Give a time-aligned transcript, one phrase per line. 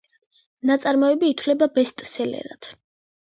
[0.69, 2.71] ნაწარმოები ითვლება ბესტსელერად.